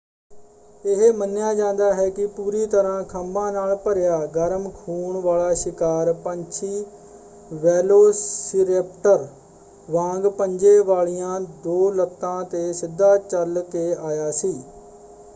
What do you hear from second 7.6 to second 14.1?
velociraptor ਵਾਂਗ ਪੰਜੇ ਵਾਲੀਆਂ ਦੋ ਲੱਤਾਂ ‘ਤੇ ਸਿੱਧਾ ਚੱਲ ਕੇ